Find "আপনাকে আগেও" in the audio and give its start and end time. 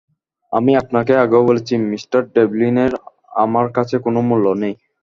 0.81-1.47